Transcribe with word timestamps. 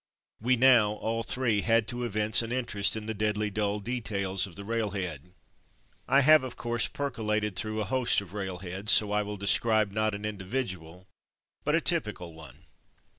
We 0.41 0.55
now, 0.55 0.93
all 0.93 1.21
three, 1.21 1.61
had 1.61 1.87
to 1.89 2.05
evince 2.05 2.41
an 2.41 2.51
interest 2.51 2.95
in 2.95 3.05
the 3.05 3.13
deadly 3.13 3.51
dull 3.51 3.79
details 3.79 4.47
of 4.47 4.55
the 4.55 4.65
railhead. 4.65 5.35
I 6.07 6.21
have, 6.21 6.43
of 6.43 6.57
course, 6.57 6.87
percolated 6.87 7.55
through 7.55 7.81
a 7.81 7.85
host 7.85 8.19
of 8.19 8.33
railheads, 8.33 8.89
so 8.89 9.11
I 9.11 9.21
will 9.21 9.37
describe, 9.37 9.91
not 9.91 10.15
an 10.15 10.25
individual, 10.25 11.07
but 11.63 11.75
a 11.75 11.81
typical 11.81 12.33
one. 12.33 12.63